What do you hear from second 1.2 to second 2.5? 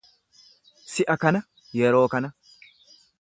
kana, yeroo kana.